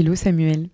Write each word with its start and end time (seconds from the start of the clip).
Hello 0.00 0.14
Samuel. 0.14 0.68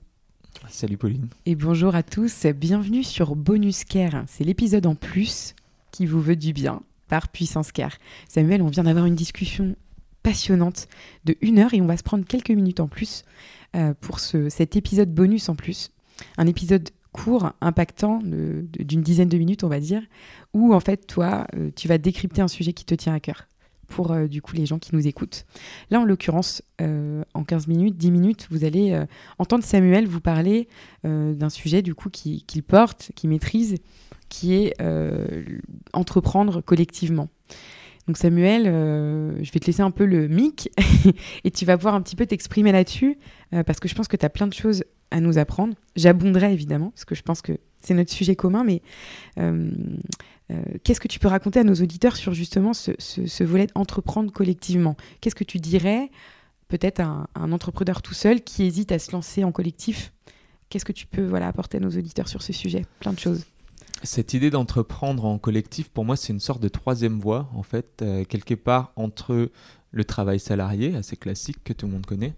Salut 0.68 0.98
Pauline. 0.98 1.28
Et 1.46 1.54
bonjour 1.54 1.94
à 1.94 2.02
tous, 2.02 2.44
bienvenue 2.44 3.02
sur 3.02 3.36
Bonus 3.36 3.84
Care. 3.84 4.22
C'est 4.26 4.44
l'épisode 4.44 4.84
en 4.84 4.94
plus 4.94 5.54
qui 5.92 6.04
vous 6.04 6.20
veut 6.20 6.36
du 6.36 6.52
bien 6.52 6.82
par 7.08 7.28
Puissance 7.28 7.72
Care. 7.72 7.96
Samuel, 8.28 8.60
on 8.60 8.66
vient 8.66 8.82
d'avoir 8.82 9.06
une 9.06 9.14
discussion 9.14 9.76
passionnante 10.22 10.88
de 11.24 11.38
une 11.40 11.58
heure 11.58 11.72
et 11.72 11.80
on 11.80 11.86
va 11.86 11.96
se 11.96 12.02
prendre 12.02 12.26
quelques 12.26 12.50
minutes 12.50 12.80
en 12.80 12.86
plus 12.86 13.24
euh, 13.74 13.94
pour 13.98 14.20
ce, 14.20 14.50
cet 14.50 14.76
épisode 14.76 15.14
bonus 15.14 15.48
en 15.48 15.54
plus. 15.54 15.90
Un 16.36 16.46
épisode 16.46 16.90
court, 17.12 17.50
impactant, 17.62 18.20
d'une 18.22 19.00
dizaine 19.00 19.30
de 19.30 19.38
minutes 19.38 19.64
on 19.64 19.68
va 19.68 19.80
dire, 19.80 20.02
où 20.52 20.74
en 20.74 20.80
fait 20.80 21.06
toi, 21.06 21.46
euh, 21.56 21.70
tu 21.74 21.88
vas 21.88 21.96
décrypter 21.96 22.42
un 22.42 22.48
sujet 22.48 22.74
qui 22.74 22.84
te 22.84 22.94
tient 22.94 23.14
à 23.14 23.20
cœur 23.20 23.46
pour 23.94 24.10
euh, 24.10 24.26
du 24.26 24.42
coup 24.42 24.56
les 24.56 24.66
gens 24.66 24.80
qui 24.80 24.92
nous 24.94 25.06
écoutent. 25.06 25.46
Là, 25.90 26.00
en 26.00 26.04
l'occurrence, 26.04 26.62
euh, 26.80 27.22
en 27.32 27.44
15 27.44 27.68
minutes, 27.68 27.96
10 27.96 28.10
minutes, 28.10 28.48
vous 28.50 28.64
allez 28.64 28.90
euh, 28.90 29.06
entendre 29.38 29.62
Samuel 29.62 30.08
vous 30.08 30.20
parler 30.20 30.68
d'un 31.04 31.50
sujet 31.50 31.82
du 31.82 31.94
coup 31.94 32.08
qu'il 32.08 32.62
porte, 32.62 33.12
qu'il 33.14 33.28
maîtrise, 33.28 33.76
qui 34.30 34.54
est 34.54 34.74
entreprendre 35.92 36.62
collectivement. 36.62 37.28
Donc 38.06 38.16
Samuel, 38.16 38.64
je 38.64 39.52
vais 39.52 39.60
te 39.60 39.66
laisser 39.66 39.82
un 39.82 39.90
peu 39.90 40.06
le 40.06 40.28
mic 40.28 40.70
et 41.44 41.50
tu 41.50 41.66
vas 41.66 41.76
pouvoir 41.76 41.94
un 41.94 42.00
petit 42.00 42.16
peu 42.16 42.24
t'exprimer 42.24 42.72
là-dessus 42.72 43.18
parce 43.66 43.80
que 43.80 43.88
je 43.88 43.94
pense 43.94 44.08
que 44.08 44.16
tu 44.16 44.24
as 44.24 44.30
plein 44.30 44.46
de 44.46 44.54
choses 44.54 44.84
à 45.10 45.20
nous 45.20 45.36
apprendre. 45.36 45.74
J'abonderai 45.94 46.54
évidemment 46.54 46.90
parce 46.90 47.04
que 47.04 47.14
je 47.14 47.22
pense 47.22 47.42
que 47.42 47.52
c'est 47.82 47.94
notre 47.94 48.10
sujet 48.10 48.34
commun, 48.34 48.64
mais 48.64 48.80
qu'est-ce 50.82 51.00
que 51.00 51.08
tu 51.08 51.18
peux 51.18 51.28
raconter 51.28 51.60
à 51.60 51.64
nos 51.64 51.74
auditeurs 51.74 52.16
sur 52.16 52.34
justement 52.34 52.72
ce, 52.74 53.44
volet 53.44 53.66
d'entreprendre 53.74 54.32
collectivement? 54.32 54.96
Qu'est-ce 55.20 55.34
que 55.34 55.44
tu 55.44 55.58
dirais 55.58 56.10
peut-être 56.68 57.00
à 57.00 57.26
un, 57.34 57.52
entrepreneur 57.52 58.02
tout 58.02 58.14
seul 58.14 58.42
qui 58.42 58.64
hésite 58.64 58.92
à 58.92 58.98
se 58.98 59.12
lancer 59.12 59.44
en 59.44 59.52
collectif? 59.52 60.12
Qu'est-ce 60.68 60.84
que 60.84 60.92
tu 60.92 61.06
peux 61.06 61.24
voilà, 61.24 61.48
apporter 61.48 61.78
à 61.78 61.80
nos 61.80 61.90
auditeurs 61.90 62.28
sur 62.28 62.42
ce 62.42 62.52
sujet? 62.52 62.84
Plein 63.00 63.12
de 63.12 63.18
choses. 63.18 63.44
Cette 64.02 64.34
idée 64.34 64.50
d'entreprendre 64.50 65.24
en 65.24 65.38
collectif, 65.38 65.88
pour 65.88 66.04
moi, 66.04 66.16
c'est 66.16 66.32
une 66.32 66.40
sorte 66.40 66.60
de 66.60 66.68
troisième 66.68 67.20
voie, 67.20 67.48
en 67.54 67.62
fait, 67.62 68.02
euh, 68.02 68.24
quelque 68.24 68.54
part 68.54 68.92
entre 68.96 69.50
le 69.92 70.04
travail 70.04 70.40
salarié, 70.40 70.94
assez 70.94 71.16
classique 71.16 71.58
que 71.64 71.72
tout 71.72 71.86
le 71.86 71.92
monde 71.92 72.04
connaît, 72.04 72.34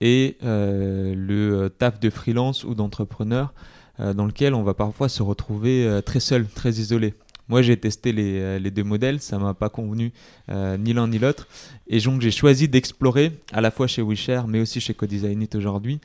et 0.00 0.36
euh, 0.44 1.14
le 1.16 1.70
taf 1.70 1.98
de 1.98 2.10
freelance 2.10 2.62
ou 2.64 2.74
d'entrepreneur, 2.74 3.52
dans 3.98 4.26
lequel 4.26 4.54
on 4.54 4.62
va 4.62 4.74
parfois 4.74 5.08
se 5.08 5.24
retrouver 5.24 6.00
très 6.06 6.20
seul, 6.20 6.46
très 6.46 6.70
isolé. 6.70 7.14
Moi, 7.48 7.62
j'ai 7.62 7.76
testé 7.76 8.12
les, 8.12 8.40
euh, 8.40 8.58
les, 8.58 8.70
deux 8.70 8.84
modèles, 8.84 9.20
ça 9.20 9.38
m'a 9.38 9.54
pas 9.54 9.68
convenu 9.68 10.12
euh, 10.50 10.76
ni 10.76 10.92
l'un 10.92 11.08
ni 11.08 11.18
l'autre. 11.18 11.48
Et 11.86 11.98
donc, 12.00 12.20
j'ai 12.20 12.30
choisi 12.30 12.68
d'explorer, 12.68 13.32
à 13.52 13.60
la 13.60 13.70
fois 13.70 13.86
chez 13.86 14.02
WeShare, 14.02 14.46
mais 14.46 14.60
aussi 14.60 14.80
chez 14.80 14.94
CoDesignit 14.94 15.48
aujourd'hui, 15.54 16.00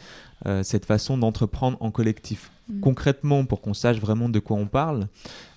euh, 0.45 0.63
cette 0.63 0.85
façon 0.85 1.17
d'entreprendre 1.17 1.77
en 1.81 1.91
collectif. 1.91 2.51
Mm. 2.67 2.79
Concrètement, 2.79 3.45
pour 3.45 3.61
qu'on 3.61 3.73
sache 3.73 3.99
vraiment 3.99 4.29
de 4.29 4.39
quoi 4.39 4.57
on 4.57 4.67
parle, 4.67 5.07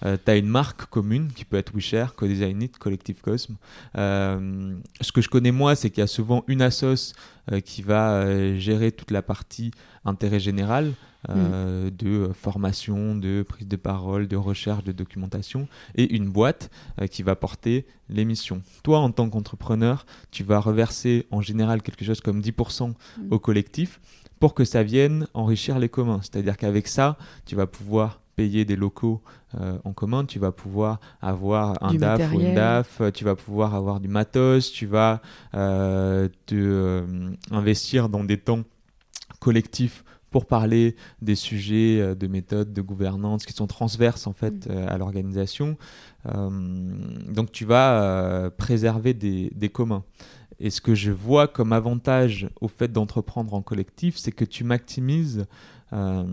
tu 0.03 0.31
as 0.31 0.37
une 0.37 0.49
marque 0.49 0.87
commune 0.87 1.29
qui 1.33 1.45
peut 1.45 1.57
être 1.57 1.73
WeShare, 1.75 2.15
CoDesignit, 2.15 2.71
Collective 2.79 3.21
Cosm. 3.21 3.57
ce 3.95 5.13
que 5.13 5.21
je 5.21 5.29
connais 5.29 5.53
moi, 5.53 5.77
c'est 5.77 5.91
qu'il 5.91 6.01
y 6.01 6.05
a 6.05 6.09
souvent 6.09 6.45
une 6.49 6.63
assoce 6.63 7.15
qui 7.65 7.83
va 7.83 8.57
gérer 8.57 8.91
toute 8.93 9.13
la 9.13 9.23
partie 9.23 9.71
intérêt 10.05 10.41
général. 10.41 10.95
Euh, 11.31 11.87
mm. 11.87 11.91
de 11.91 12.31
formation, 12.33 13.17
de 13.17 13.43
prise 13.43 13.67
de 13.67 13.77
parole, 13.77 14.29
de 14.29 14.37
recherche, 14.37 14.85
de 14.85 14.93
documentation, 14.93 15.67
et 15.97 16.15
une 16.15 16.29
boîte 16.29 16.71
euh, 17.01 17.07
qui 17.07 17.23
va 17.23 17.35
porter 17.35 17.85
l'émission. 18.09 18.63
Toi, 18.85 19.01
en 19.01 19.11
tant 19.11 19.29
qu'entrepreneur, 19.29 20.07
tu 20.31 20.45
vas 20.45 20.61
reverser 20.61 21.27
en 21.33 21.41
général 21.41 21.83
quelque 21.83 22.05
chose 22.05 22.21
comme 22.21 22.41
10% 22.41 22.91
mm. 22.91 22.93
au 23.31 23.39
collectif 23.41 24.01
pour 24.41 24.55
que 24.55 24.65
ça 24.65 24.83
vienne 24.83 25.27
enrichir 25.35 25.79
les 25.79 25.89
communs. 25.89 26.21
C'est-à-dire 26.23 26.57
qu'avec 26.57 26.89
ça, 26.89 27.17
tu 27.45 27.57
vas 27.57 27.67
pouvoir 27.67 28.21
payer 28.37 28.65
des 28.65 28.77
locaux 28.77 29.23
euh, 29.59 29.79
en 29.85 29.93
commun, 29.93 30.27
tu 30.27 30.39
vas 30.39 30.53
pouvoir 30.53 31.01
avoir 31.23 31.83
un 31.83 31.95
DAF 31.95 32.33
ou 32.33 32.41
une 32.41 32.55
DAF, 32.55 33.01
tu 33.15 33.25
vas 33.25 33.35
pouvoir 33.35 33.75
avoir 33.75 33.99
du 33.99 34.09
matos, 34.09 34.71
tu 34.71 34.87
vas 34.87 35.23
te, 35.53 37.05
investir 37.51 38.09
dans 38.09 38.25
des 38.25 38.37
temps 38.37 38.63
collectifs 39.41 40.05
pour 40.31 40.45
parler 40.45 40.97
des 41.23 41.35
sujets 41.35 41.99
euh, 41.99 42.15
de 42.15 42.27
méthode, 42.27 42.73
de 42.73 42.83
gouvernance 42.83 43.47
qui 43.47 43.55
sont 43.55 43.67
transverses 43.67 44.27
en 44.27 44.35
fait 44.35 44.67
mm. 44.67 44.71
euh, 44.71 44.87
à 44.87 44.99
l'organisation. 44.99 45.79
Euh, 46.27 46.51
donc 47.33 47.53
tu 47.53 47.65
vas 47.65 48.51
préserver 48.59 49.15
des, 49.15 49.51
des, 49.55 49.69
communs. 49.69 50.05
Et 50.59 50.71
ce 50.71 50.81
que 50.81 50.95
je 50.95 51.11
vois 51.11 51.49
comme 51.49 51.73
avantage 51.73 52.49
au 52.61 52.69
fait 52.69 52.91
d'entreprendre 52.91 53.53
en 53.55 53.63
collectif, 53.63 54.17
c'est 54.17 54.33
que 54.33 54.45
tu 54.45 54.65
maximises 54.65 55.47
euh, 55.93 56.25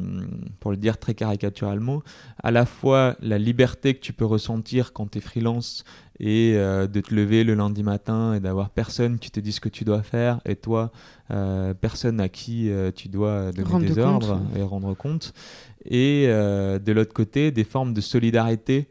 pour 0.60 0.72
le 0.72 0.78
dire 0.78 0.98
très 0.98 1.14
caricaturalement, 1.14 2.02
à 2.42 2.50
la 2.50 2.66
fois 2.66 3.16
la 3.22 3.38
liberté 3.38 3.94
que 3.94 4.00
tu 4.00 4.12
peux 4.12 4.26
ressentir 4.26 4.94
quand 4.94 5.12
tu 5.12 5.20
es 5.20 5.22
freelance 5.22 5.84
et 6.20 6.54
euh, 6.56 6.88
de 6.88 7.02
te 7.02 7.14
lever 7.14 7.44
le 7.44 7.54
lundi 7.54 7.84
matin 7.84 8.34
et 8.34 8.40
d'avoir 8.40 8.72
personne 8.72 9.20
qui 9.20 9.30
te 9.30 9.40
dit 9.40 9.52
ce 9.52 9.60
que 9.60 9.70
tu 9.70 9.84
dois 9.84 10.02
faire 10.02 10.40
et 10.46 10.56
toi, 10.56 10.92
euh, 11.30 11.76
personne 11.76 12.20
à 12.20 12.30
qui 12.30 12.72
tu 12.96 13.10
dois 13.10 13.52
donner 13.52 13.86
des 13.86 14.00
ordres 14.00 14.42
et 14.56 14.64
rendre 14.64 14.96
compte. 14.96 15.34
Et 15.86 16.26
de 16.26 16.92
l'autre 16.92 17.14
côté, 17.14 17.52
des 17.52 17.64
formes 17.64 17.94
de 17.94 18.02
solidarité 18.02 18.88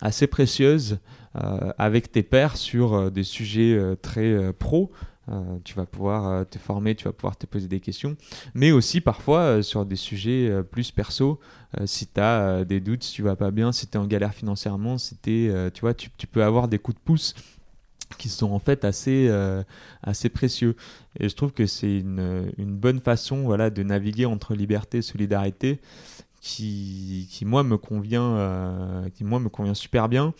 assez 0.00 0.26
précieuses 0.26 0.98
avec 1.34 2.10
tes 2.10 2.22
pairs 2.22 2.56
sur 2.56 3.10
des 3.10 3.24
sujets 3.24 3.78
très 4.02 4.52
pros. 4.52 4.90
Euh, 5.30 5.58
tu 5.64 5.74
vas 5.74 5.86
pouvoir 5.86 6.28
euh, 6.28 6.44
te 6.44 6.58
former, 6.58 6.94
tu 6.94 7.04
vas 7.04 7.12
pouvoir 7.12 7.36
te 7.36 7.46
poser 7.46 7.68
des 7.68 7.78
questions, 7.78 8.16
mais 8.54 8.72
aussi 8.72 9.00
parfois 9.00 9.40
euh, 9.40 9.62
sur 9.62 9.86
des 9.86 9.96
sujets 9.96 10.50
plus 10.70 10.90
perso, 10.90 11.38
si 11.84 12.08
tu 12.08 12.20
as 12.20 12.64
des 12.64 12.80
doutes, 12.80 13.04
si 13.04 13.12
tu 13.12 13.22
vas 13.22 13.36
pas 13.36 13.52
bien, 13.52 13.70
si 13.70 13.86
tu 13.86 13.96
es 13.96 13.96
en 14.00 14.06
galère 14.06 14.34
financièrement, 14.34 14.98
si 14.98 15.16
tu 15.18 15.52
vois, 15.80 15.94
tu, 15.94 16.10
peux 16.26 16.42
avoir 16.42 16.66
des 16.66 16.80
coups 16.80 16.96
de 16.96 17.02
pouce 17.04 17.34
qui 18.18 18.28
sont 18.28 18.50
en 18.50 18.58
fait 18.58 18.84
assez, 18.84 19.30
assez 20.02 20.30
précieux. 20.30 20.74
Et 21.20 21.28
je 21.28 21.36
trouve 21.36 21.52
que 21.52 21.66
c'est 21.66 21.98
une, 21.98 22.52
une, 22.58 22.76
bonne 22.76 23.00
façon 23.00 23.44
voilà, 23.44 23.70
de 23.70 23.84
naviguer 23.84 24.26
entre 24.26 24.56
liberté 24.56 24.98
et 24.98 25.02
solidarité 25.02 25.80
qui, 26.40 27.28
qui 27.30 27.44
moi, 27.44 27.62
me 27.62 27.76
convient, 27.76 29.04
qui, 29.14 29.22
moi, 29.22 29.38
me 29.38 29.48
convient 29.48 29.74
super 29.74 30.08
bien 30.08 30.34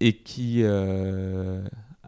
et 0.00 0.14
qui 0.14 0.64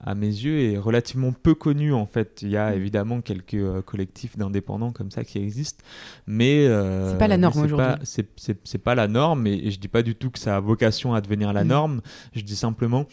à 0.05 0.15
mes 0.15 0.27
yeux, 0.27 0.61
est 0.61 0.79
relativement 0.79 1.33
peu 1.33 1.55
connu 1.55 1.93
en 1.93 2.07
fait. 2.07 2.41
Il 2.43 2.51
y 2.51 2.57
a 2.57 2.71
mm. 2.71 2.75
évidemment 2.75 3.21
quelques 3.21 3.55
euh, 3.55 3.83
collectifs 3.83 4.37
d'indépendants 4.37 4.91
comme 4.91 5.11
ça 5.11 5.25
qui 5.25 5.39
existent, 5.39 5.83
mais 6.27 6.67
euh, 6.67 7.13
c'est 7.13 7.19
pas 7.19 7.29
la 7.29 7.39
norme 7.39 7.61
aujourd'hui. 7.61 7.87
C'est 8.05 8.79
pas 8.79 8.95
la 8.95 9.09
norme, 9.09 9.47
et, 9.47 9.71
je 9.71 9.79
dis 9.79 9.89
pas 9.89 10.03
du 10.03 10.15
tout 10.15 10.31
que 10.31 10.39
ça 10.39 10.57
a 10.57 10.61
vocation 10.61 11.15
à 11.15 11.21
devenir 11.21 11.53
la 11.53 11.65
mm. 11.65 11.69
norme. 11.69 12.01
Je 12.35 12.41
dis 12.43 12.57
simplement 12.57 13.07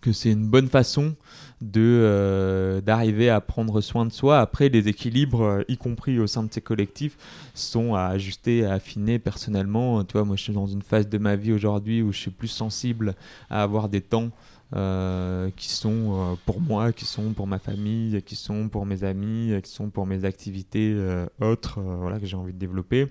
que 0.00 0.12
c'est 0.12 0.30
une 0.30 0.46
bonne 0.46 0.68
façon 0.68 1.14
de 1.60 1.80
euh, 1.80 2.80
d'arriver 2.80 3.30
à 3.30 3.40
prendre 3.40 3.80
soin 3.80 4.04
de 4.04 4.12
soi. 4.12 4.40
Après, 4.40 4.68
les 4.68 4.88
équilibres, 4.88 5.42
euh, 5.42 5.62
y 5.68 5.76
compris 5.76 6.18
au 6.18 6.26
sein 6.26 6.42
de 6.42 6.52
ces 6.52 6.60
collectifs, 6.60 7.16
sont 7.54 7.94
à 7.94 8.06
ajuster, 8.06 8.64
à 8.64 8.74
affiner 8.74 9.18
personnellement. 9.18 10.04
Tu 10.04 10.12
vois, 10.12 10.24
moi, 10.24 10.36
je 10.36 10.42
suis 10.42 10.52
dans 10.52 10.66
une 10.66 10.82
phase 10.82 11.08
de 11.08 11.18
ma 11.18 11.36
vie 11.36 11.52
aujourd'hui 11.52 12.02
où 12.02 12.12
je 12.12 12.18
suis 12.18 12.30
plus 12.30 12.48
sensible 12.48 13.14
à 13.48 13.62
avoir 13.62 13.88
des 13.88 14.02
temps 14.02 14.30
euh, 14.74 15.50
qui 15.56 15.70
sont 15.70 16.36
pour 16.44 16.60
moi, 16.60 16.92
qui 16.92 17.06
sont 17.06 17.32
pour 17.32 17.46
ma 17.46 17.58
famille, 17.58 18.20
qui 18.22 18.36
sont 18.36 18.68
pour 18.68 18.84
mes 18.84 19.04
amis, 19.04 19.54
qui 19.62 19.70
sont 19.70 19.88
pour 19.88 20.06
mes 20.06 20.24
activités 20.24 20.94
autres 21.40 21.80
voilà, 21.80 22.18
que 22.18 22.26
j'ai 22.26 22.36
envie 22.36 22.52
de 22.52 22.58
développer. 22.58 23.06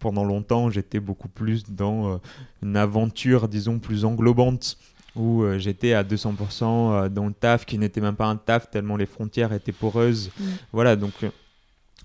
Pendant 0.00 0.24
longtemps, 0.24 0.70
j'étais 0.70 1.00
beaucoup 1.00 1.28
plus 1.28 1.64
dans 1.64 2.20
une 2.62 2.76
aventure, 2.76 3.48
disons, 3.48 3.78
plus 3.80 4.04
englobante, 4.04 4.78
où 5.18 5.44
j'étais 5.58 5.92
à 5.92 6.04
200% 6.04 7.08
dans 7.08 7.26
le 7.26 7.32
taf, 7.32 7.64
qui 7.64 7.78
n'était 7.78 8.00
même 8.00 8.16
pas 8.16 8.26
un 8.26 8.36
taf, 8.36 8.70
tellement 8.70 8.96
les 8.96 9.06
frontières 9.06 9.52
étaient 9.52 9.72
poreuses. 9.72 10.30
Voilà, 10.72 10.96
donc 10.96 11.12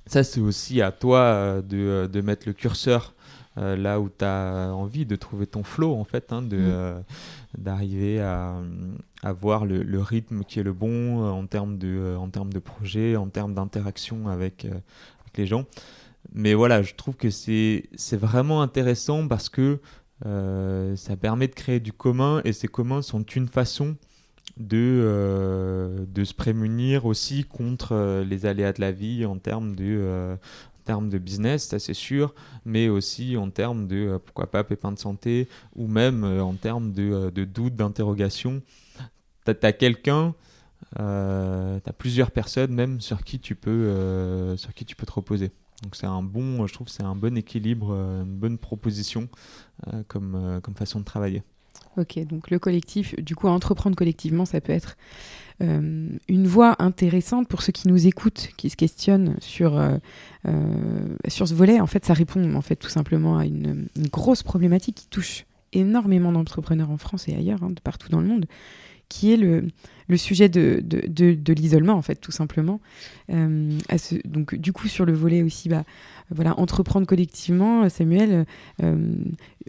ça, 0.06 0.24
c'est 0.24 0.42
aussi 0.42 0.82
à 0.82 0.92
toi 0.92 1.62
de, 1.62 2.10
de, 2.12 2.22
mettre 2.22 2.48
le 2.48 2.54
curseur 2.54 3.14
là 3.56 4.00
où 4.00 4.10
tu 4.10 4.26
as 4.26 4.72
envie 4.74 5.06
de 5.06 5.16
trouver 5.16 5.48
ton 5.48 5.64
flow, 5.64 5.96
en 5.96 6.04
fait, 6.04 6.34
hein, 6.34 6.42
de, 6.42 6.58
mm. 6.58 7.04
d'arriver 7.58 8.22
à, 8.22 8.56
à 9.22 9.34
voir 9.34 9.66
le, 9.66 9.84
le, 9.84 10.02
rythme 10.02 10.44
qui 10.44 10.60
est 10.60 10.64
le 10.64 10.74
bon 10.74 11.24
en 11.24 11.46
termes 11.46 11.78
de, 11.78 12.16
en 12.20 12.30
termes 12.30 12.52
de 12.52 12.60
projet, 12.60 13.16
en 13.16 13.28
termes 13.28 13.54
d'interaction 13.54 14.28
avec, 14.28 14.66
avec 14.66 15.38
les 15.38 15.46
gens. 15.46 15.66
Mais 16.32 16.54
voilà, 16.54 16.82
je 16.82 16.94
trouve 16.96 17.16
que 17.16 17.30
c'est, 17.30 17.90
c'est 17.96 18.18
vraiment 18.18 18.62
intéressant 18.62 19.28
parce 19.28 19.50
que 19.50 19.80
ça 20.24 21.18
permet 21.18 21.48
de 21.48 21.54
créer 21.54 21.80
du 21.80 21.92
commun 21.94 22.42
et 22.46 22.54
ces 22.54 22.68
communs 22.68 23.02
sont 23.02 23.24
une 23.24 23.48
façon 23.48 23.96
de, 24.58 25.02
euh, 25.04 26.06
de 26.08 26.24
se 26.24 26.34
prémunir 26.34 27.06
aussi 27.06 27.44
contre 27.44 27.94
euh, 27.94 28.24
les 28.24 28.46
aléas 28.46 28.74
de 28.74 28.82
la 28.82 28.92
vie 28.92 29.26
en 29.26 29.38
termes 29.38 29.76
de, 29.76 29.84
euh, 29.86 30.36
en 30.36 30.84
termes 30.86 31.10
de 31.10 31.18
business, 31.18 31.68
ça 31.68 31.80
c'est 31.80 31.94
sûr, 31.94 32.34
mais 32.66 32.90
aussi 32.90 33.38
en 33.38 33.50
termes 33.50 33.88
de, 33.88 34.20
pourquoi 34.24 34.52
pas, 34.52 34.64
pépins 34.64 34.92
de 34.92 35.00
santé, 35.00 35.48
ou 35.76 35.88
même 35.88 36.24
en 36.24 36.54
termes 36.54 36.92
de, 36.92 37.30
de 37.30 37.46
doutes, 37.46 37.76
d'interrogations. 37.76 38.62
Tu 39.46 39.52
as, 39.52 39.74
quelqu'un, 39.74 40.36
tu 40.96 41.02
as 41.02 41.94
plusieurs 41.98 42.32
personnes 42.32 42.74
même 42.74 43.00
sur 43.00 43.24
qui 43.24 43.40
tu 43.40 43.56
peux, 43.56 44.56
sur 44.58 44.74
qui 44.74 44.84
tu 44.84 44.98
peux 44.98 45.06
te 45.06 45.14
reposer. 45.14 45.52
Donc 45.84 45.96
c'est 45.96 46.08
un 46.08 46.24
bon, 46.24 46.66
je 46.66 46.74
trouve 46.74 46.88
c'est 46.88 47.04
un 47.04 47.16
bon 47.16 47.38
équilibre, 47.38 47.92
une 47.92 48.38
bonne 48.38 48.58
proposition 48.58 49.28
comme, 50.08 50.60
comme 50.64 50.76
façon 50.76 51.00
de 51.00 51.06
travailler. 51.06 51.44
Ok, 51.98 52.20
donc 52.26 52.50
le 52.50 52.58
collectif, 52.58 53.16
du 53.20 53.36
coup, 53.36 53.48
entreprendre 53.48 53.96
collectivement, 53.96 54.46
ça 54.46 54.62
peut 54.62 54.72
être 54.72 54.98
euh, 55.62 56.10
une 56.28 56.48
voie 56.48 56.76
intéressante 56.80 57.48
pour 57.48 57.62
ceux 57.62 57.72
qui 57.72 57.88
nous 57.88 58.08
écoutent, 58.08 58.50
qui 58.58 58.72
se 58.72 58.76
questionnent 58.76 59.36
sur, 59.40 59.78
euh, 59.78 59.98
euh, 60.48 61.16
sur 61.28 61.48
ce 61.48 61.54
volet. 61.54 61.80
En 61.80 61.86
fait, 61.86 62.04
ça 62.04 62.14
répond 62.14 62.56
en 62.56 62.62
fait 62.62 62.78
tout 62.78 62.90
simplement 62.90 63.38
à 63.38 63.46
une, 63.46 63.88
grosse 64.12 64.42
problématique 64.42 64.96
qui 64.96 65.08
touche 65.08 65.46
énormément 65.72 66.32
d'entrepreneurs 66.32 66.90
en 66.90 66.98
France 66.98 67.28
et 67.28 67.36
ailleurs, 67.36 67.62
hein, 67.62 67.70
de 67.70 67.80
partout 67.80 68.10
dans 68.10 68.22
le 68.22 68.28
monde, 68.28 68.46
qui 69.14 69.34
est 69.34 69.38
le, 69.38 69.68
le 70.08 70.18
sujet 70.18 70.50
de, 70.50 70.82
de, 70.84 71.34
de, 71.34 71.54
l'isolement, 71.54 71.94
en 71.94 72.02
fait, 72.02 72.16
tout 72.16 72.32
simplement. 72.32 72.80
ce, 73.30 74.28
donc, 74.28 74.56
du 74.56 74.74
coup, 74.74 74.88
sur 74.88 75.06
le 75.06 75.14
volet 75.14 75.44
aussi, 75.44 75.70
bah, 75.70 75.84
voilà, 76.32 76.60
entreprendre 76.60 77.06
collectivement, 77.06 77.88
Samuel, 77.90 78.46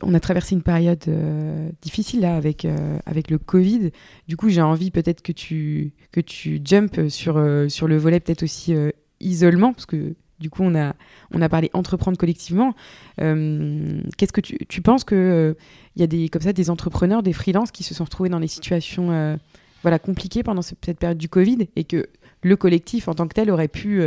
on 0.03 0.15
a 0.15 0.21
traversé 0.21 0.55
une 0.55 0.63
période 0.63 1.03
euh, 1.09 1.71
difficile 1.83 2.21
là 2.21 2.37
avec, 2.37 2.65
euh, 2.65 2.99
avec 3.07 3.31
le 3.31 3.39
Covid. 3.39 3.91
Du 4.29 4.37
coup, 4.37 4.49
j'ai 4.49 4.63
envie 4.63 4.91
peut-être 4.91 5.23
que 5.23 5.33
tu, 5.33 5.93
que 6.13 6.21
tu 6.21 6.61
jump 6.65 7.09
sur, 7.09 7.37
euh, 7.37 7.69
sur 7.69 7.87
le 7.87 7.97
volet 7.97 8.21
peut-être 8.21 8.43
aussi 8.43 8.75
isolement, 9.21 9.73
parce 9.73 9.87
que 9.87 10.15
du 10.45 10.51
coup, 10.51 10.63
on 10.63 10.75
a, 10.75 10.95
on 11.33 11.41
a 11.41 11.49
parlé 11.49 11.71
entreprendre 11.73 12.19
collectivement. 12.19 12.75
Qu'est-ce 13.17 14.33
que 14.33 14.43
tu, 14.43 14.59
tu 14.69 14.83
penses 14.83 15.05
qu'il 15.05 15.57
il 15.97 16.01
y 16.01 16.05
a 16.05 16.07
des, 16.07 16.29
comme 16.29 16.43
ça, 16.43 16.53
des 16.53 16.69
entrepreneurs, 16.69 17.23
des 17.23 17.33
freelances 17.33 17.71
qui 17.71 17.83
se 17.83 17.95
sont 17.95 18.05
retrouvés 18.05 18.29
dans 18.29 18.41
des 18.41 18.47
situations 18.47 19.39
voilà, 19.83 19.99
compliquées 19.99 20.43
pendant 20.43 20.61
cette 20.61 20.99
période 20.99 21.17
du 21.17 21.31
Covid 21.31 21.69
et 21.77 21.85
que 21.85 22.09
le 22.43 22.57
collectif 22.57 23.09
en 23.09 23.15
tant 23.15 23.27
que 23.27 23.35
tel 23.35 23.51
aurait 23.51 23.69
pu 23.69 24.03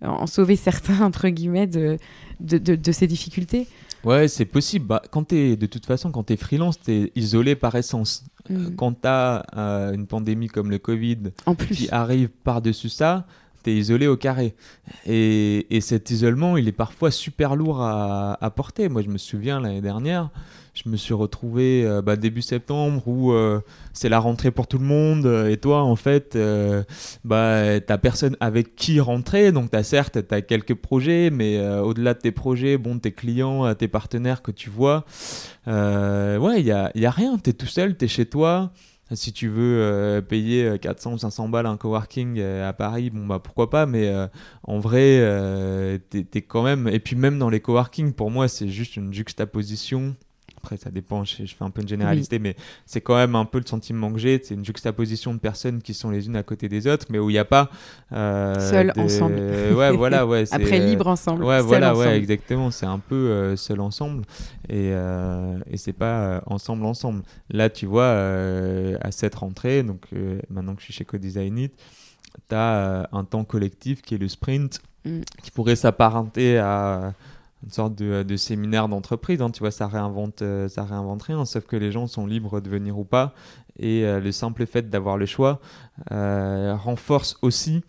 en 0.00 0.26
sauver 0.26 0.56
certains, 0.56 1.00
entre 1.04 1.28
guillemets, 1.28 1.66
de, 1.66 1.98
de, 2.40 2.58
de 2.58 2.92
ces 2.92 3.06
difficultés? 3.06 3.66
Ouais, 4.04 4.28
c'est 4.28 4.44
possible. 4.44 4.86
Bah, 4.86 5.02
quand 5.10 5.32
es, 5.32 5.56
de 5.56 5.66
toute 5.66 5.86
façon, 5.86 6.10
quand 6.10 6.24
tu 6.24 6.34
es 6.34 6.36
freelance, 6.36 6.78
tu 6.80 6.92
es 6.92 7.12
isolé 7.14 7.56
par 7.56 7.74
essence. 7.74 8.24
Euh, 8.50 8.70
mm. 8.70 8.76
Quand 8.76 9.00
tu 9.00 9.08
as 9.08 9.46
euh, 9.56 9.92
une 9.92 10.06
pandémie 10.06 10.48
comme 10.48 10.70
le 10.70 10.78
Covid 10.78 11.18
en 11.46 11.54
plus. 11.54 11.74
qui 11.74 11.88
arrive 11.90 12.28
par-dessus 12.28 12.90
ça, 12.90 13.26
isolé 13.72 14.06
au 14.06 14.16
carré. 14.16 14.54
Et, 15.06 15.66
et, 15.74 15.80
cet 15.80 16.10
isolement, 16.10 16.56
il 16.56 16.68
est 16.68 16.72
parfois 16.72 17.10
super 17.10 17.56
lourd 17.56 17.80
à, 17.80 18.36
à 18.44 18.50
porter. 18.50 18.88
Moi, 18.88 19.02
je 19.02 19.08
me 19.08 19.18
souviens 19.18 19.60
l'année 19.60 19.80
dernière, 19.80 20.30
je 20.74 20.88
me 20.88 20.96
suis 20.96 21.14
retrouvé 21.14 21.84
euh, 21.84 22.02
bah, 22.02 22.16
début 22.16 22.42
septembre 22.42 23.06
où 23.06 23.32
euh, 23.32 23.60
c'est 23.92 24.08
la 24.08 24.18
rentrée 24.18 24.50
pour 24.50 24.66
tout 24.66 24.78
le 24.78 24.84
monde 24.84 25.24
euh, 25.24 25.48
et 25.48 25.56
toi 25.56 25.82
en 25.82 25.96
fait 25.96 26.36
bah 27.24 27.80
t'as 27.80 27.98
personne 27.98 28.36
avec 28.40 28.74
qui 28.74 28.98
rentrer 28.98 29.52
donc 29.52 29.70
t'as 29.70 29.84
certes 29.84 30.18
t'as 30.26 30.40
quelques 30.40 30.74
projets 30.74 31.30
mais 31.30 31.60
au-delà 31.78 32.14
de 32.14 32.18
tes 32.18 32.32
projets 32.32 32.76
bon 32.76 32.98
tes 32.98 33.12
clients 33.12 33.72
tes 33.74 33.88
partenaires 33.88 34.42
que 34.42 34.50
tu 34.50 34.68
vois 34.68 35.04
ouais 35.66 36.60
il 36.60 36.66
y 36.66 36.72
a, 36.72 36.90
a 36.94 37.10
rien 37.10 37.38
t'es 37.38 37.52
tout 37.52 37.66
seul 37.66 37.96
t'es 37.96 38.08
chez 38.08 38.26
toi 38.26 38.72
si 39.12 39.32
tu 39.32 39.48
veux 39.48 40.20
payer 40.28 40.78
400 40.78 41.12
ou 41.12 41.18
500 41.18 41.48
balles 41.48 41.66
un 41.66 41.76
coworking 41.76 42.40
à 42.40 42.72
Paris, 42.72 43.10
bon 43.10 43.26
bah 43.26 43.38
pourquoi 43.38 43.70
pas, 43.70 43.86
mais 43.86 44.12
en 44.62 44.78
vrai, 44.78 46.00
t'es 46.10 46.26
es 46.34 46.42
quand 46.42 46.62
même. 46.62 46.88
Et 46.88 47.00
puis 47.00 47.16
même 47.16 47.38
dans 47.38 47.50
les 47.50 47.60
coworking, 47.60 48.12
pour 48.12 48.30
moi, 48.30 48.48
c'est 48.48 48.68
juste 48.68 48.96
une 48.96 49.12
juxtaposition 49.12 50.16
après 50.64 50.78
ça 50.78 50.90
dépend, 50.90 51.24
je, 51.24 51.44
fais 51.44 51.62
un 51.62 51.70
peu 51.70 51.82
une 51.82 51.88
généralité, 51.88 52.38
mais 52.38 52.56
c'est 52.86 53.02
quand 53.02 53.16
même 53.16 53.34
un 53.34 53.44
peu 53.44 53.58
le 53.58 53.66
sentiment 53.66 54.10
que 54.10 54.18
j'ai, 54.18 54.40
c'est 54.42 54.54
une 54.54 54.64
juxtaposition 54.64 55.34
de 55.34 55.38
personnes 55.38 55.82
qui 55.82 55.92
sont 55.92 56.10
les 56.10 56.26
unes 56.26 56.36
à 56.36 56.42
côté 56.42 56.70
des 56.70 56.86
autres, 56.86 57.06
mais 57.10 57.18
où 57.18 57.28
il 57.28 57.34
n'y 57.34 57.38
a 57.38 57.44
pas... 57.44 57.70
Euh, 58.12 58.58
seul 58.70 58.92
ensemble. 58.96 59.34
ouais, 59.76 59.92
voilà, 59.92 60.26
ouais. 60.26 60.44
Après 60.52 60.78
libre 60.78 61.06
ensemble. 61.06 61.44
Ouais, 61.44 61.60
voilà, 61.60 61.94
ouais, 61.94 62.16
exactement, 62.16 62.70
c'est 62.70 62.86
un 62.86 62.98
peu 62.98 63.14
euh, 63.14 63.56
seul 63.56 63.80
ensemble, 63.80 64.24
et, 64.70 64.90
euh, 64.92 65.58
et 65.70 65.76
c'est 65.76 65.92
pas 65.92 66.42
ensemble 66.46 66.86
ensemble. 66.86 67.22
Là, 67.50 67.68
tu 67.68 67.84
vois, 67.84 68.08
à 68.08 69.10
cette 69.10 69.34
rentrée, 69.34 69.82
donc 69.82 70.06
maintenant 70.48 70.74
que 70.74 70.80
je 70.80 70.84
suis 70.84 70.94
chez 70.94 71.04
Co-Design 71.04 71.58
It, 71.58 71.74
tu 72.48 72.54
as 72.54 73.06
un 73.12 73.24
temps 73.24 73.44
collectif 73.44 74.00
qui 74.00 74.14
est 74.14 74.18
le 74.18 74.28
sprint, 74.28 74.80
mm. 75.04 75.20
qui 75.42 75.50
pourrait 75.50 75.76
s'apparenter 75.76 76.56
à 76.56 77.12
une 77.64 77.70
sorte 77.70 77.94
de, 77.94 78.22
de 78.22 78.36
séminaire 78.36 78.88
d'entreprise. 78.88 79.40
Hein, 79.40 79.50
tu 79.50 79.60
vois, 79.60 79.70
ça 79.70 79.86
réinvente, 79.86 80.42
euh, 80.42 80.68
ça 80.68 80.84
réinvente 80.84 81.22
rien, 81.22 81.44
sauf 81.44 81.64
que 81.64 81.76
les 81.76 81.92
gens 81.92 82.06
sont 82.06 82.26
libres 82.26 82.60
de 82.60 82.68
venir 82.68 82.98
ou 82.98 83.04
pas. 83.04 83.34
Et 83.78 84.04
euh, 84.04 84.20
le 84.20 84.32
simple 84.32 84.66
fait 84.66 84.88
d'avoir 84.90 85.16
le 85.16 85.26
choix 85.26 85.60
euh, 86.12 86.76
renforce 86.76 87.36
aussi 87.42 87.82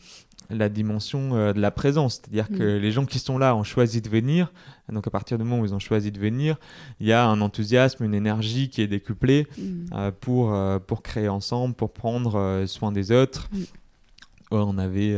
la 0.51 0.69
dimension 0.69 1.31
de 1.53 1.59
la 1.59 1.71
présence. 1.71 2.21
C'est-à-dire 2.21 2.47
que 2.47 2.77
mm. 2.77 2.81
les 2.81 2.91
gens 2.91 3.05
qui 3.05 3.17
sont 3.17 3.39
là 3.39 3.55
ont 3.55 3.63
choisi 3.63 4.01
de 4.01 4.09
venir. 4.09 4.53
Donc 4.89 5.07
à 5.07 5.09
partir 5.09 5.39
du 5.39 5.43
moment 5.43 5.59
où 5.59 5.65
ils 5.65 5.73
ont 5.73 5.79
choisi 5.79 6.11
de 6.11 6.19
venir, 6.19 6.57
il 6.99 7.07
y 7.07 7.13
a 7.13 7.25
un 7.25 7.41
enthousiasme, 7.41 8.03
une 8.03 8.13
énergie 8.13 8.69
qui 8.69 8.83
est 8.83 8.87
décuplée 8.87 9.47
mm. 9.57 10.11
pour, 10.21 10.55
pour 10.85 11.01
créer 11.01 11.29
ensemble, 11.29 11.73
pour 11.73 11.93
prendre 11.93 12.63
soin 12.67 12.91
des 12.91 13.11
autres. 13.11 13.49
Mm. 13.51 13.63
on 14.51 14.77
avait 14.77 15.15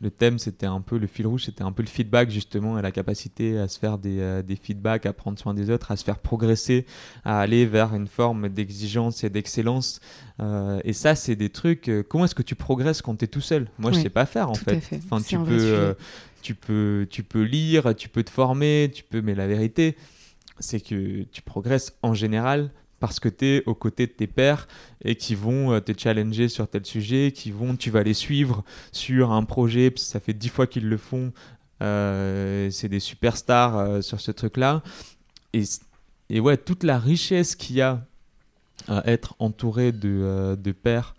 le 0.00 0.10
thème, 0.10 0.38
c'était 0.38 0.66
un 0.66 0.80
peu 0.80 0.98
le 0.98 1.06
fil 1.06 1.26
rouge, 1.26 1.44
c'était 1.44 1.62
un 1.62 1.72
peu 1.72 1.82
le 1.82 1.88
feedback 1.88 2.30
justement, 2.30 2.78
et 2.78 2.82
la 2.82 2.92
capacité 2.92 3.58
à 3.58 3.66
se 3.66 3.78
faire 3.78 3.96
des, 3.98 4.20
euh, 4.20 4.42
des, 4.42 4.56
feedbacks, 4.56 5.06
à 5.06 5.12
prendre 5.12 5.38
soin 5.38 5.54
des 5.54 5.70
autres, 5.70 5.90
à 5.90 5.96
se 5.96 6.04
faire 6.04 6.18
progresser, 6.18 6.84
à 7.24 7.40
aller 7.40 7.64
vers 7.64 7.94
une 7.94 8.06
forme 8.06 8.48
d'exigence 8.48 9.24
et 9.24 9.30
d'excellence. 9.30 10.00
Euh, 10.40 10.80
et 10.84 10.92
ça, 10.92 11.14
c'est 11.14 11.36
des 11.36 11.48
trucs. 11.48 11.88
Euh, 11.88 12.02
comment 12.02 12.26
est-ce 12.26 12.34
que 12.34 12.42
tu 12.42 12.54
progresses 12.54 13.00
quand 13.00 13.16
tu 13.16 13.24
es 13.24 13.28
tout 13.28 13.40
seul? 13.40 13.68
Moi, 13.78 13.92
je 13.92 14.00
sais 14.00 14.10
pas 14.10 14.26
faire 14.26 14.50
en 14.50 14.54
fait. 14.54 14.82
Enfin, 15.10 15.22
tu 15.22 15.38
peux, 15.38 15.94
tu 16.42 16.54
peux, 16.54 17.06
tu 17.10 17.22
peux 17.22 17.42
lire, 17.42 17.94
tu 17.96 18.08
peux 18.08 18.22
te 18.22 18.30
former, 18.30 18.90
tu 18.92 19.02
peux, 19.02 19.22
mais 19.22 19.34
la 19.34 19.46
vérité, 19.46 19.96
c'est 20.58 20.80
que 20.80 21.22
tu 21.22 21.40
progresses 21.40 21.96
en 22.02 22.12
général 22.12 22.70
parce 23.00 23.20
que 23.20 23.28
tu 23.28 23.46
es 23.46 23.62
aux 23.66 23.74
côtés 23.74 24.06
de 24.06 24.12
tes 24.12 24.26
pairs 24.26 24.68
et 25.04 25.16
qui 25.16 25.34
vont 25.34 25.72
euh, 25.72 25.80
te 25.80 25.92
challenger 25.96 26.48
sur 26.48 26.68
tel 26.68 26.86
sujet, 26.86 27.32
qui 27.32 27.50
vont, 27.50 27.76
tu 27.76 27.90
vas 27.90 28.02
les 28.02 28.14
suivre 28.14 28.64
sur 28.92 29.32
un 29.32 29.44
projet, 29.44 29.92
ça 29.96 30.20
fait 30.20 30.32
dix 30.32 30.48
fois 30.48 30.66
qu'ils 30.66 30.88
le 30.88 30.96
font, 30.96 31.32
euh, 31.82 32.70
c'est 32.70 32.88
des 32.88 33.00
superstars 33.00 33.76
euh, 33.76 34.00
sur 34.00 34.20
ce 34.20 34.30
truc-là. 34.30 34.82
Et, 35.52 35.64
et, 36.30 36.40
ouais, 36.40 36.56
toute 36.56 36.84
la 36.84 36.98
richesse 36.98 37.54
qu'il 37.54 37.76
y 37.76 37.82
a 37.82 38.04
à 38.88 39.10
être 39.10 39.34
entouré 39.38 39.90
de, 39.90 40.56
de 40.60 40.72
pairs 40.72 41.14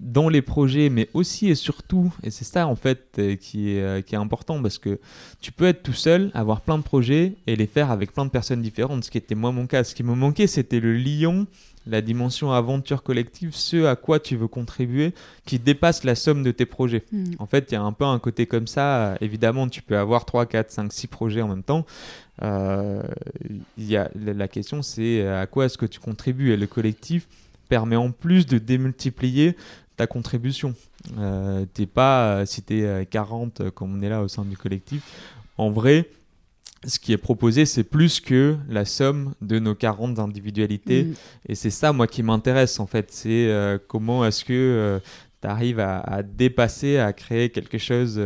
dans 0.00 0.28
les 0.28 0.42
projets, 0.42 0.88
mais 0.88 1.08
aussi 1.12 1.48
et 1.48 1.54
surtout, 1.54 2.12
et 2.22 2.30
c'est 2.30 2.44
ça 2.44 2.66
en 2.66 2.76
fait 2.76 3.16
euh, 3.18 3.36
qui 3.36 3.72
est, 3.72 3.82
euh, 3.82 4.00
qui 4.00 4.14
est 4.14 4.18
important 4.18 4.62
parce 4.62 4.78
que 4.78 4.98
tu 5.40 5.52
peux 5.52 5.66
être 5.66 5.82
tout 5.82 5.92
seul, 5.92 6.30
avoir 6.34 6.62
plein 6.62 6.78
de 6.78 6.82
projets 6.82 7.34
et 7.46 7.56
les 7.56 7.66
faire 7.66 7.90
avec 7.90 8.12
plein 8.12 8.24
de 8.24 8.30
personnes 8.30 8.62
différentes, 8.62 9.04
ce 9.04 9.10
qui 9.10 9.18
était 9.18 9.34
moi 9.34 9.52
mon 9.52 9.66
cas. 9.66 9.84
Ce 9.84 9.94
qui 9.94 10.02
me 10.02 10.14
manquait, 10.14 10.46
c'était 10.46 10.80
le 10.80 10.96
lion, 10.96 11.46
la 11.86 12.00
dimension 12.00 12.52
aventure 12.52 13.02
collective, 13.02 13.54
ce 13.54 13.84
à 13.84 13.96
quoi 13.96 14.18
tu 14.18 14.36
veux 14.36 14.48
contribuer, 14.48 15.12
qui 15.44 15.58
dépasse 15.58 16.04
la 16.04 16.14
somme 16.14 16.42
de 16.42 16.52
tes 16.52 16.66
projets. 16.66 17.04
Hmm. 17.12 17.32
En 17.38 17.46
fait, 17.46 17.66
il 17.70 17.74
y 17.74 17.76
a 17.76 17.82
un 17.82 17.92
peu 17.92 18.04
un 18.04 18.18
côté 18.18 18.46
comme 18.46 18.66
ça. 18.66 19.16
Évidemment, 19.20 19.68
tu 19.68 19.82
peux 19.82 19.98
avoir 19.98 20.24
3, 20.24 20.46
4, 20.46 20.70
5, 20.70 20.92
6 20.92 21.06
projets 21.08 21.42
en 21.42 21.48
même 21.48 21.62
temps. 21.62 21.84
Euh, 22.42 23.02
y 23.78 23.96
a, 23.96 24.10
la 24.14 24.48
question, 24.48 24.82
c'est 24.82 25.26
à 25.26 25.46
quoi 25.46 25.66
est-ce 25.66 25.78
que 25.78 25.86
tu 25.86 26.00
contribues? 26.00 26.52
Et 26.52 26.56
le 26.56 26.66
collectif, 26.66 27.28
permet 27.66 27.96
en 27.96 28.10
plus 28.10 28.46
de 28.46 28.58
démultiplier 28.58 29.56
ta 29.96 30.06
contribution. 30.06 30.74
Euh, 31.18 31.64
t'es 31.72 31.86
pas, 31.86 32.44
si 32.46 32.62
tu 32.62 32.80
es 32.80 33.06
40 33.06 33.70
comme 33.70 33.98
on 33.98 34.02
est 34.02 34.08
là 34.08 34.22
au 34.22 34.28
sein 34.28 34.44
du 34.44 34.56
collectif, 34.56 35.02
en 35.58 35.70
vrai, 35.70 36.08
ce 36.86 36.98
qui 36.98 37.12
est 37.12 37.18
proposé, 37.18 37.64
c'est 37.66 37.84
plus 37.84 38.20
que 38.20 38.56
la 38.68 38.84
somme 38.84 39.34
de 39.40 39.58
nos 39.58 39.74
40 39.74 40.18
individualités. 40.18 41.04
Mm. 41.04 41.14
Et 41.48 41.54
c'est 41.54 41.70
ça, 41.70 41.92
moi, 41.92 42.06
qui 42.06 42.22
m'intéresse, 42.22 42.78
en 42.78 42.86
fait. 42.86 43.10
C'est 43.10 43.48
euh, 43.48 43.78
comment 43.88 44.24
est-ce 44.24 44.44
que 44.44 44.52
euh, 44.52 44.98
tu 45.40 45.48
arrives 45.48 45.80
à, 45.80 46.22
dépasser, 46.22 46.98
à 46.98 47.12
créer 47.12 47.50
quelque 47.50 47.78
chose 47.78 48.20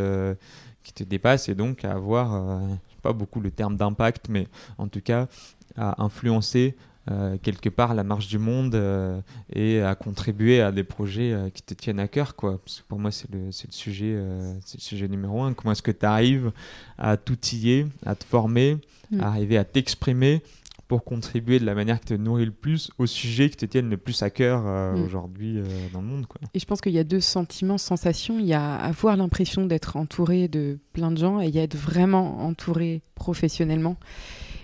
qui 0.82 0.92
te 0.92 1.04
dépasse 1.04 1.49
et 1.49 1.54
donc 1.54 1.85
à 1.85 1.92
avoir, 1.92 2.61
je 2.70 3.00
pas 3.02 3.12
beaucoup 3.12 3.40
le 3.40 3.50
terme 3.50 3.76
d'impact, 3.76 4.28
mais 4.28 4.47
en 4.78 4.88
tout 4.88 5.00
cas 5.00 5.28
à 5.76 6.02
influencer 6.02 6.76
euh, 7.11 7.38
quelque 7.42 7.71
part 7.71 7.95
la 7.95 8.04
marche 8.04 8.28
du 8.28 8.38
monde 8.38 8.75
euh, 8.75 9.21
et 9.52 9.80
à 9.80 9.95
contribuer 9.95 10.61
à 10.61 10.71
des 10.71 10.85
projets 10.85 11.33
euh, 11.33 11.49
qui 11.49 11.62
te 11.62 11.73
tiennent 11.73 11.99
à 11.99 12.09
cœur. 12.09 12.37
Quoi. 12.37 12.61
Parce 12.62 12.80
que 12.80 12.87
pour 12.87 12.99
moi, 12.99 13.11
c'est 13.11 13.30
le, 13.33 13.47
le, 13.47 13.52
sujet, 13.52 14.19
c'est 14.64 14.76
le 14.76 14.83
sujet 14.83 15.09
numéro 15.09 15.42
un. 15.42 15.54
Comment 15.54 15.73
est-ce 15.73 15.83
que 15.83 15.90
tu 15.90 16.04
arrives 16.04 16.52
à 16.99 17.16
t'outiller, 17.16 17.87
à 18.04 18.14
te 18.14 18.25
former, 18.25 18.76
mm. 19.11 19.21
à 19.21 19.28
arriver 19.28 19.57
à 19.57 19.64
t'exprimer 19.64 20.42
pour 20.88 21.04
contribuer 21.04 21.59
de 21.59 21.64
la 21.64 21.75
manière 21.75 22.00
qui 22.00 22.07
te 22.07 22.14
nourrit 22.14 22.45
le 22.45 22.50
plus 22.50 22.90
au 22.99 23.07
sujet 23.07 23.49
qui 23.49 23.57
te 23.57 23.64
tiennent 23.64 23.88
le 23.88 23.97
plus 23.97 24.23
à 24.23 24.28
cœur 24.28 24.62
mm. 24.62 25.02
aujourd'hui 25.02 25.59
dans 25.92 26.02
le 26.02 26.07
monde. 26.07 26.26
Quoi. 26.26 26.40
Et 26.52 26.59
je 26.59 26.66
pense 26.66 26.80
qu'il 26.83 26.92
y 26.92 26.99
a 26.99 27.04
deux 27.04 27.21
sentiments, 27.21 27.78
sensations. 27.78 28.38
Il 28.38 28.47
y 28.47 28.54
a 28.54 28.76
avoir 28.76 29.16
l'impression 29.16 29.64
d'être 29.64 29.97
entouré 29.97 30.49
de 30.49 30.78
plein 30.92 31.11
de 31.11 31.19
gens 31.19 31.40
et 31.40 31.47
il 31.47 31.54
y 31.54 31.59
a 31.59 31.62
être 31.62 31.76
vraiment 31.76 32.45
entouré 32.45 33.00
professionnellement. 33.14 33.97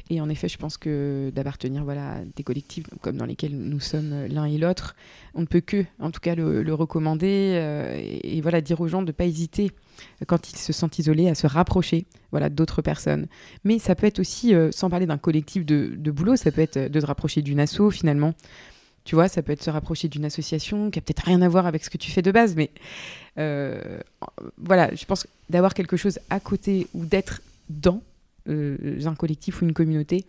Et 0.08 0.20
en 0.20 0.28
effet, 0.28 0.48
je 0.48 0.56
pense 0.56 0.76
que 0.76 1.32
d'appartenir 1.34 1.82
voilà, 1.84 2.12
à 2.12 2.20
des 2.36 2.44
collectifs 2.44 2.84
comme 3.00 3.16
dans 3.16 3.24
lesquels 3.26 3.56
nous 3.56 3.80
sommes 3.80 4.26
l'un 4.26 4.44
et 4.44 4.56
l'autre, 4.56 4.94
on 5.34 5.40
ne 5.40 5.46
peut 5.46 5.60
que, 5.60 5.84
en 5.98 6.12
tout 6.12 6.20
cas, 6.20 6.36
le, 6.36 6.74
recommander 6.74 7.54
euh, 7.54 8.18
et, 8.22 8.40
voilà, 8.40 8.60
dire 8.60 8.80
aux 8.80 8.86
gens 8.86 9.02
de 9.02 9.08
ne 9.08 9.12
pas 9.12 9.24
hésiter 9.24 9.72
quand 10.26 10.50
ils 10.50 10.56
se 10.56 10.72
sentent 10.72 10.98
isolés 10.98 11.28
à 11.28 11.34
se 11.34 11.46
rapprocher 11.46 12.06
voilà, 12.30 12.50
d'autres 12.50 12.82
personnes. 12.82 13.26
Mais 13.64 13.78
ça 13.78 13.96
peut 13.96 14.06
être 14.06 14.20
aussi, 14.20 14.54
euh, 14.54 14.70
sans 14.70 14.90
parler 14.90 15.06
d'un 15.06 15.18
collectif 15.18 15.66
de, 15.66 16.10
boulot, 16.10 16.36
ça 16.36 16.52
peut 16.52 16.60
être 16.60 16.78
de 16.78 17.00
se 17.00 17.06
rapprocher 17.06 17.42
d'une 17.42 17.58
asso 17.58 17.90
finalement. 17.90 18.34
Tu 19.04 19.14
vois, 19.14 19.28
ça 19.28 19.42
peut 19.42 19.52
être 19.52 19.62
se 19.62 19.70
rapprocher 19.70 20.08
d'une 20.08 20.24
association 20.24 20.90
qui 20.90 20.98
a 20.98 21.02
peut-être 21.02 21.24
rien 21.24 21.40
à 21.42 21.48
voir 21.48 21.66
avec 21.66 21.84
ce 21.84 21.90
que 21.90 21.96
tu 21.96 22.10
fais 22.10 22.22
de 22.22 22.32
base, 22.32 22.56
mais 22.56 22.70
euh, 23.38 24.00
voilà, 24.58 24.92
je 24.94 25.04
pense 25.04 25.26
d'avoir 25.48 25.74
quelque 25.74 25.96
chose 25.96 26.18
à 26.28 26.40
côté 26.40 26.88
ou 26.92 27.04
d'être 27.04 27.40
dans 27.70 27.96
euh, 27.96 28.15
un 28.46 29.14
collectif 29.14 29.60
ou 29.60 29.64
une 29.64 29.72
communauté, 29.72 30.26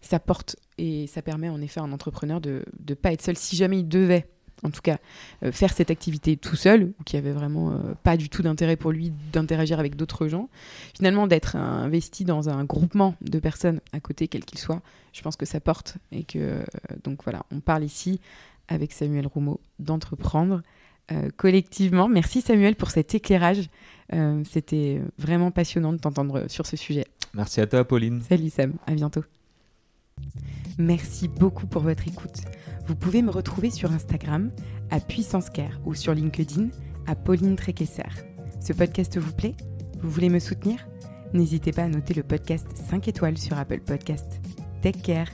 ça 0.00 0.18
porte 0.18 0.56
et 0.78 1.06
ça 1.06 1.22
permet 1.22 1.48
en 1.48 1.60
effet 1.60 1.80
à 1.80 1.84
un 1.84 1.92
entrepreneur 1.92 2.40
de 2.40 2.64
ne 2.88 2.94
pas 2.94 3.12
être 3.12 3.22
seul 3.22 3.36
si 3.36 3.56
jamais 3.56 3.78
il 3.78 3.88
devait 3.88 4.26
en 4.62 4.70
tout 4.70 4.80
cas 4.80 4.98
euh, 5.42 5.52
faire 5.52 5.72
cette 5.72 5.90
activité 5.90 6.36
tout 6.36 6.56
seul, 6.56 6.92
ou 6.98 7.04
qui 7.04 7.16
avait 7.16 7.32
vraiment 7.32 7.72
euh, 7.72 7.94
pas 8.02 8.16
du 8.16 8.28
tout 8.28 8.42
d'intérêt 8.42 8.76
pour 8.76 8.92
lui 8.92 9.12
d'interagir 9.32 9.78
avec 9.78 9.96
d'autres 9.96 10.28
gens, 10.28 10.48
finalement 10.94 11.26
d'être 11.26 11.56
investi 11.56 12.24
dans 12.24 12.48
un 12.48 12.64
groupement 12.64 13.16
de 13.20 13.38
personnes 13.38 13.80
à 13.92 14.00
côté, 14.00 14.28
quel 14.28 14.44
qu'il 14.44 14.58
soit, 14.58 14.82
je 15.12 15.22
pense 15.22 15.36
que 15.36 15.46
ça 15.46 15.60
porte. 15.60 15.96
Et 16.12 16.24
que 16.24 16.64
donc 17.04 17.24
voilà, 17.24 17.44
on 17.50 17.60
parle 17.60 17.84
ici 17.84 18.20
avec 18.68 18.92
Samuel 18.92 19.26
Roumeau 19.26 19.60
d'entreprendre 19.78 20.62
collectivement. 21.36 22.08
Merci 22.08 22.40
Samuel 22.40 22.74
pour 22.74 22.90
cet 22.90 23.14
éclairage. 23.14 23.68
C'était 24.44 25.02
vraiment 25.18 25.50
passionnant 25.50 25.92
de 25.92 25.98
t'entendre 25.98 26.46
sur 26.48 26.64
ce 26.64 26.76
sujet. 26.76 27.04
Merci 27.34 27.60
à 27.60 27.66
toi, 27.66 27.84
Pauline. 27.84 28.22
Salut 28.22 28.50
Sam, 28.50 28.74
à 28.86 28.94
bientôt. 28.94 29.24
Merci 30.78 31.28
beaucoup 31.28 31.66
pour 31.66 31.82
votre 31.82 32.06
écoute. 32.06 32.42
Vous 32.86 32.96
pouvez 32.96 33.22
me 33.22 33.30
retrouver 33.30 33.70
sur 33.70 33.92
Instagram 33.92 34.50
à 34.90 35.00
Puissance 35.00 35.50
Care 35.50 35.80
ou 35.84 35.94
sur 35.94 36.14
LinkedIn 36.14 36.68
à 37.06 37.14
Pauline 37.14 37.56
Tréquesser. 37.56 38.02
Ce 38.60 38.72
podcast 38.72 39.18
vous 39.18 39.32
plaît? 39.32 39.56
Vous 40.02 40.10
voulez 40.10 40.28
me 40.28 40.38
soutenir? 40.38 40.86
N'hésitez 41.32 41.72
pas 41.72 41.84
à 41.84 41.88
noter 41.88 42.14
le 42.14 42.22
podcast 42.22 42.66
5 42.90 43.08
étoiles 43.08 43.38
sur 43.38 43.56
Apple 43.56 43.80
Podcast. 43.80 44.40
Take 44.82 45.00
care 45.00 45.28